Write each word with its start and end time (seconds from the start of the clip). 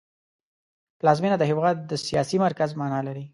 پلازمېنه 0.99 1.37
د 1.39 1.43
هېواد 1.51 1.75
د 1.89 1.91
سیاسي 2.07 2.37
مرکز 2.45 2.69
مانا 2.79 2.99
لري 3.07 3.25